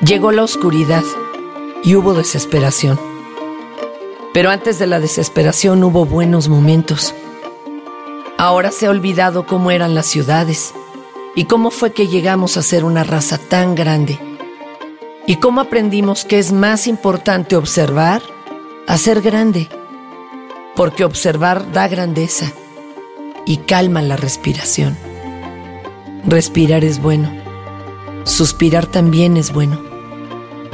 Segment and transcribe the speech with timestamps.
[0.00, 1.04] Llegó la oscuridad
[1.84, 2.98] y hubo desesperación.
[4.34, 7.14] Pero antes de la desesperación hubo buenos momentos.
[8.36, 10.74] Ahora se ha olvidado cómo eran las ciudades
[11.36, 14.18] y cómo fue que llegamos a ser una raza tan grande.
[15.28, 18.20] Y cómo aprendimos que es más importante observar
[18.88, 19.68] a ser grande.
[20.74, 22.52] Porque observar da grandeza
[23.46, 24.98] y calma la respiración.
[26.26, 27.43] Respirar es bueno.
[28.24, 29.80] Suspirar también es bueno.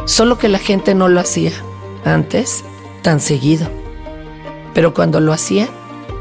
[0.06, 1.52] Solo que la gente no lo hacía
[2.04, 2.64] antes
[3.02, 3.68] tan seguido.
[4.72, 5.68] Pero cuando lo hacía,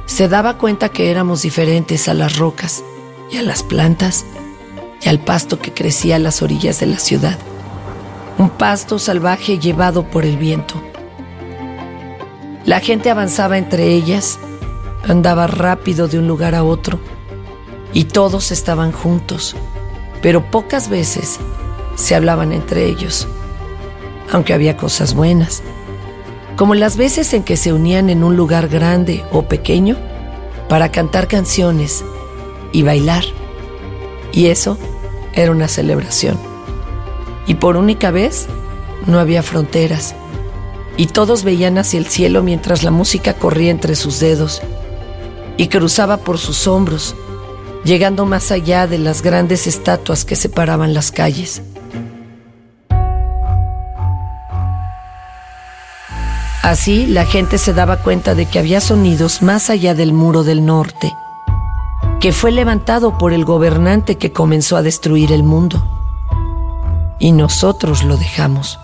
[0.05, 2.83] se daba cuenta que éramos diferentes a las rocas
[3.31, 4.25] y a las plantas
[5.01, 7.37] y al pasto que crecía a las orillas de la ciudad.
[8.37, 10.81] Un pasto salvaje llevado por el viento.
[12.65, 14.39] La gente avanzaba entre ellas,
[15.07, 16.99] andaba rápido de un lugar a otro
[17.93, 19.55] y todos estaban juntos,
[20.21, 21.39] pero pocas veces
[21.95, 23.27] se hablaban entre ellos,
[24.31, 25.63] aunque había cosas buenas,
[26.55, 29.95] como las veces en que se unían en un lugar grande o pequeño
[30.67, 32.03] para cantar canciones
[32.71, 33.23] y bailar.
[34.31, 34.77] Y eso
[35.33, 36.37] era una celebración.
[37.47, 38.47] Y por única vez
[39.07, 40.15] no había fronteras.
[40.97, 44.61] Y todos veían hacia el cielo mientras la música corría entre sus dedos
[45.57, 47.15] y cruzaba por sus hombros,
[47.83, 51.61] llegando más allá de las grandes estatuas que separaban las calles.
[56.61, 60.65] Así la gente se daba cuenta de que había sonidos más allá del muro del
[60.65, 61.13] norte
[62.19, 65.81] que fue levantado por el gobernante que comenzó a destruir el mundo.
[67.17, 68.77] Y nosotros lo dejamos.